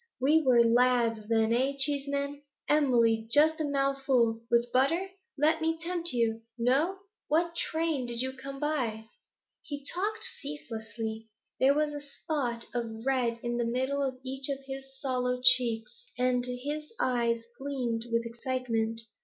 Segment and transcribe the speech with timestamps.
[0.19, 2.41] We were lads then, eh, Cheeseman?
[2.67, 5.11] Emily, just a mouthful, with butter?
[5.37, 6.41] Let me tempt you.
[6.57, 6.97] No?
[7.27, 9.05] What train did you come by?'
[9.61, 11.29] He talked ceaselessly.
[11.59, 16.07] There was a spot of red in the midst of each of his sallow cheeks,
[16.17, 19.01] and his eyes gleamed with excitement.